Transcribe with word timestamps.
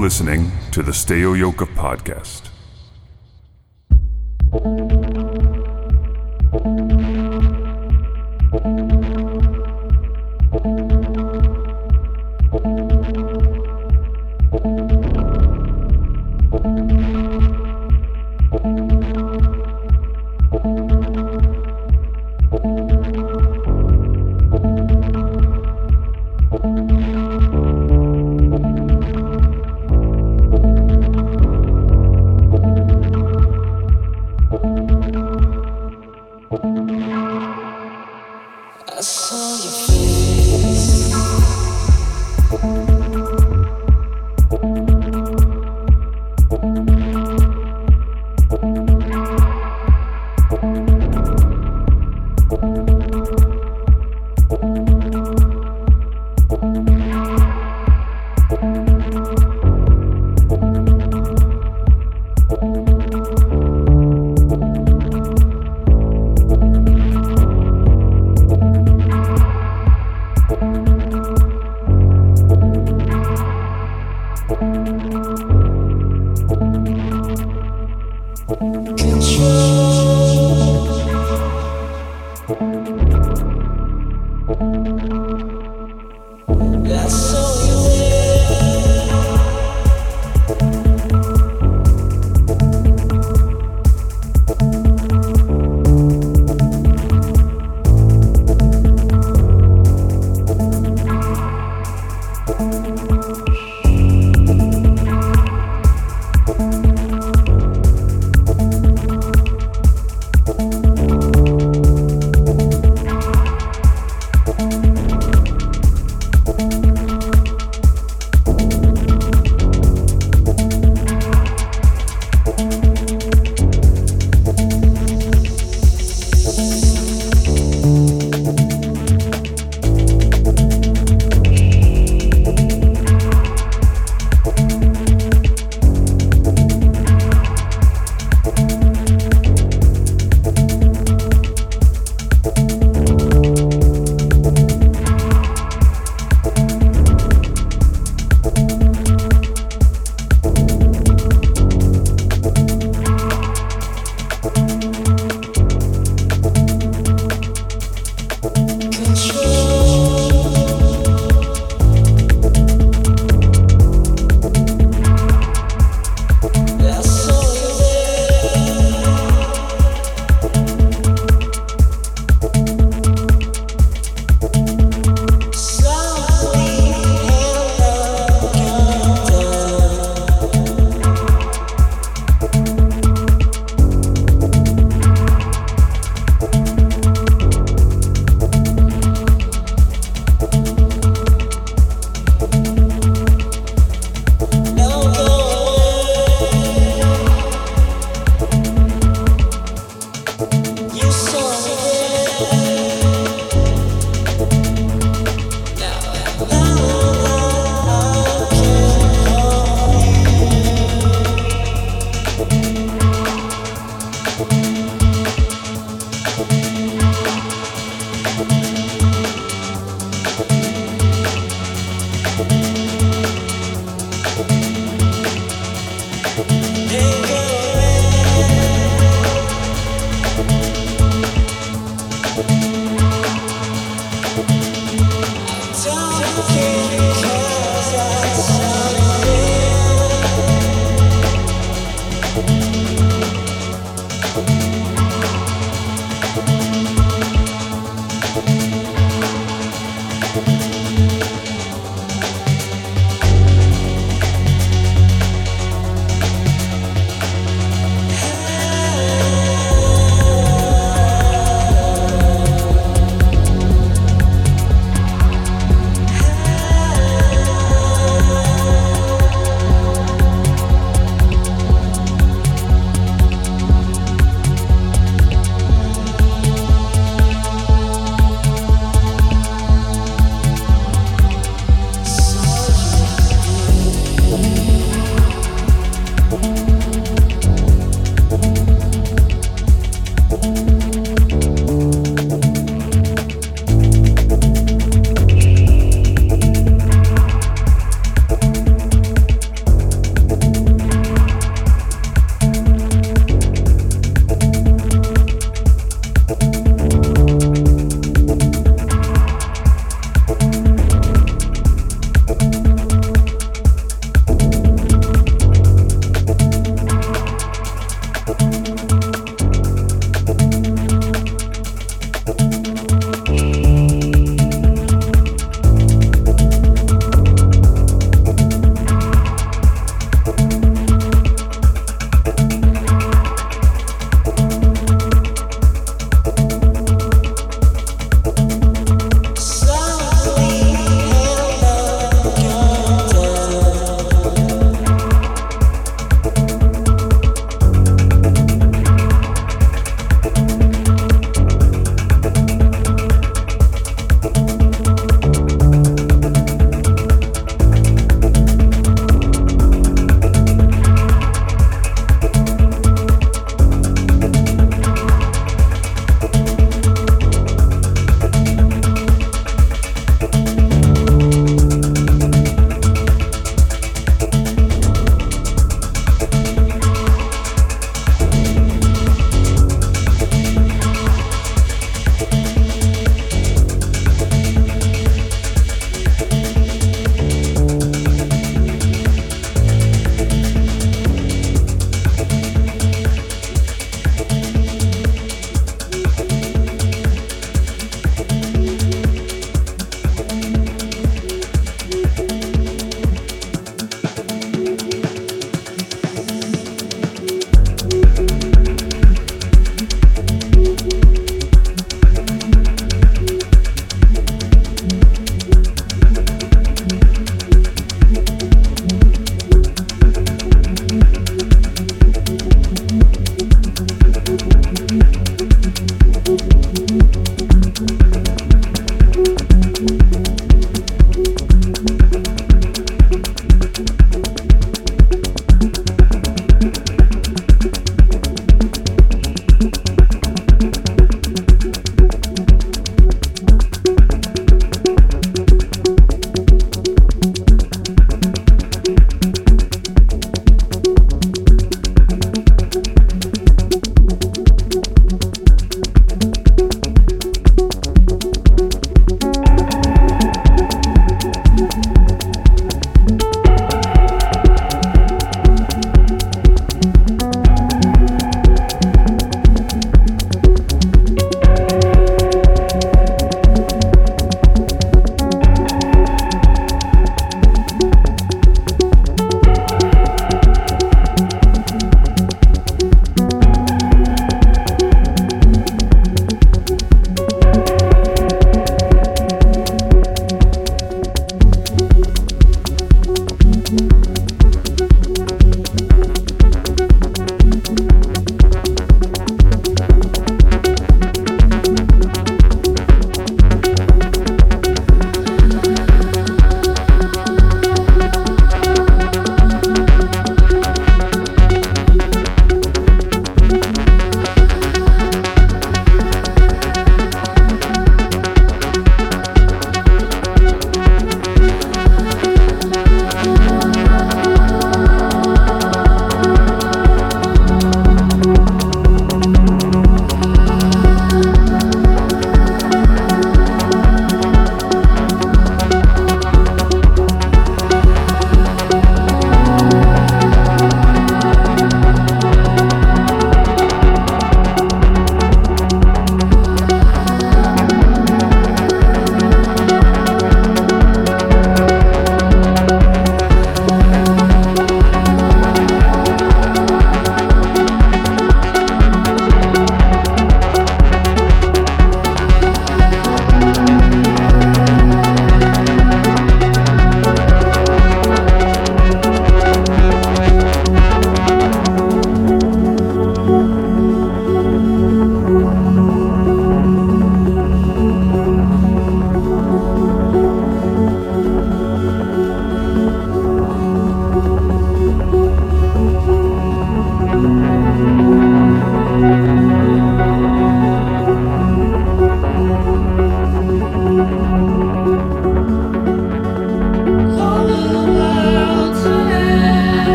Listening 0.00 0.50
to 0.70 0.82
the 0.82 0.92
Steo 0.92 1.36
Yoka 1.36 1.66
podcast. 1.66 2.48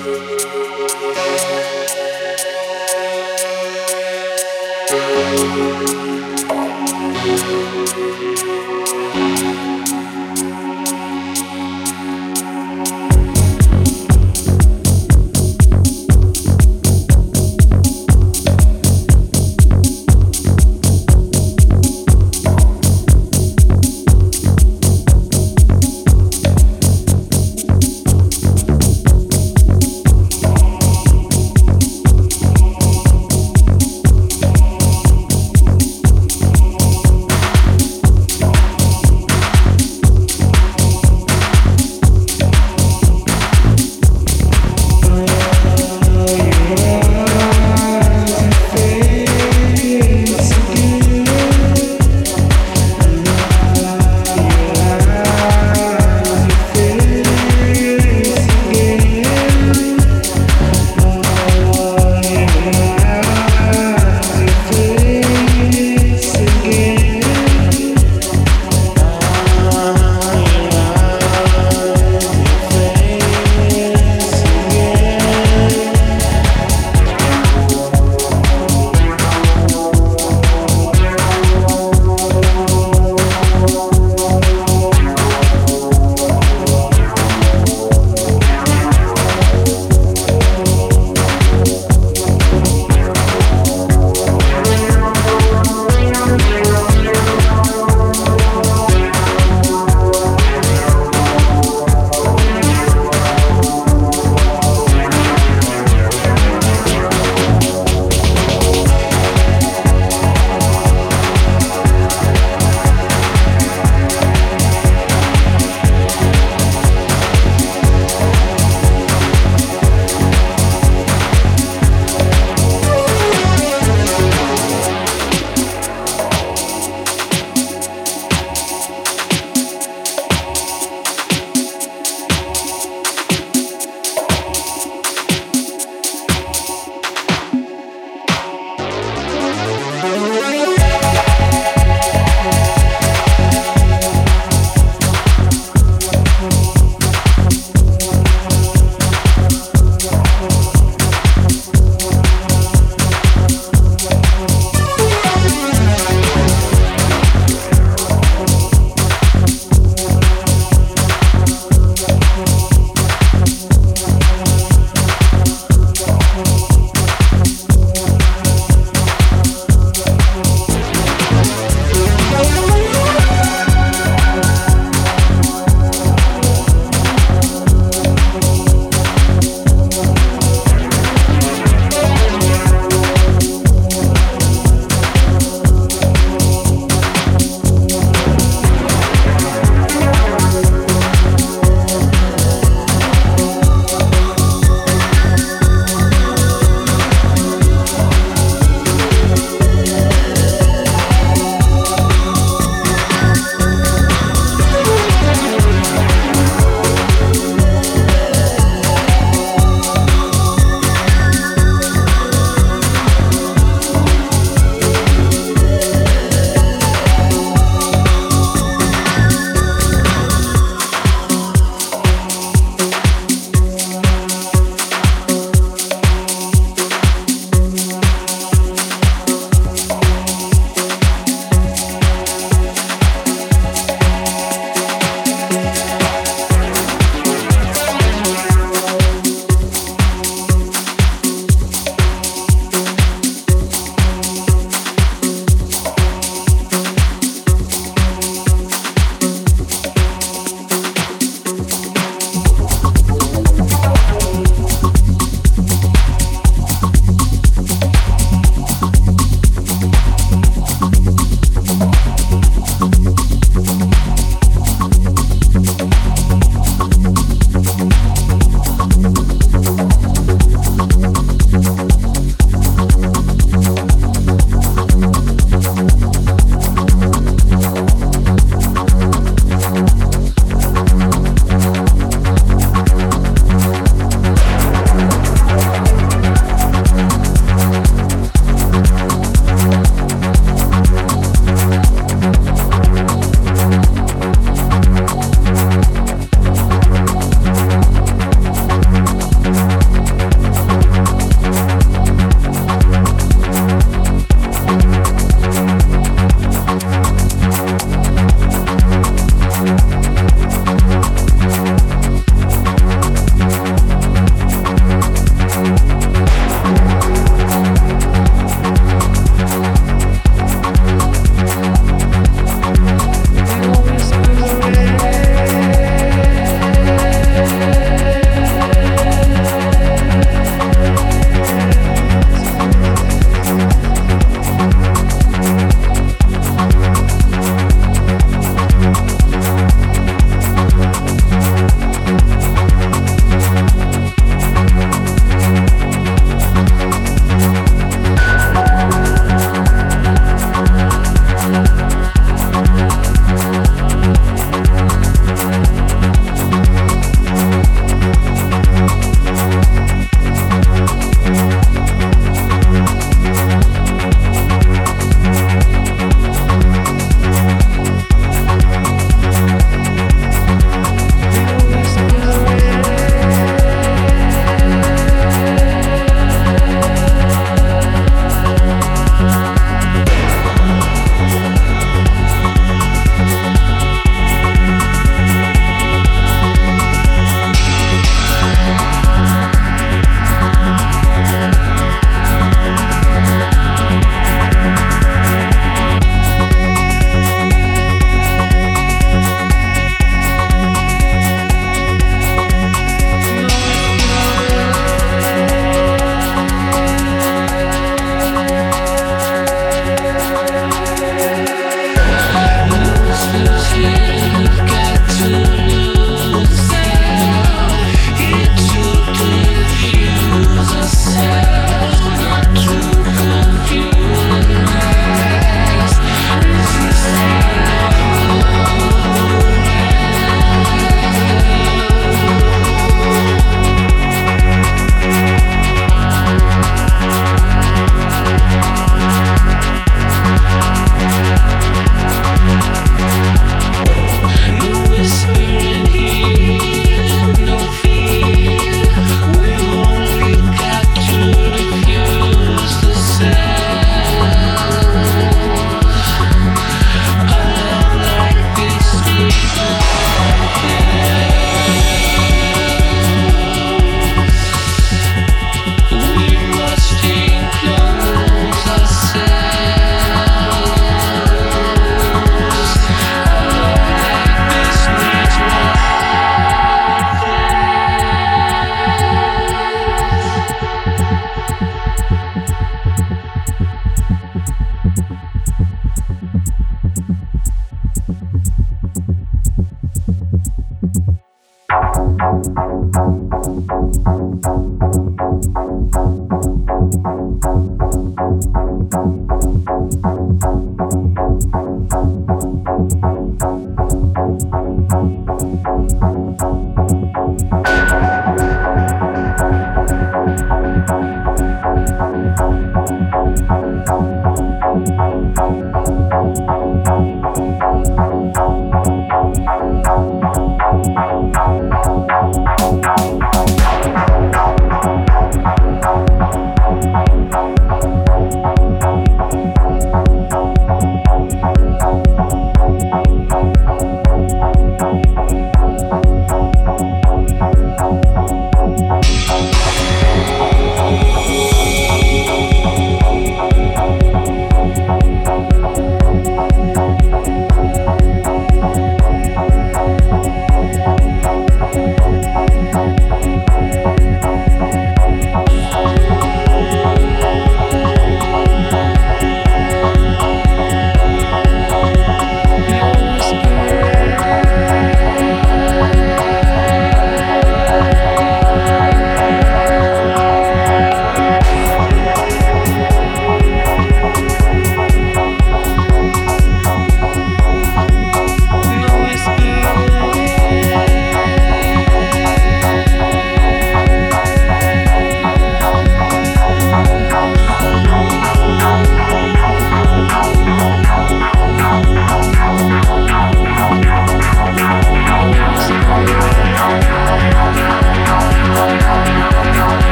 Thank 0.00 0.28
you. 5.92 6.07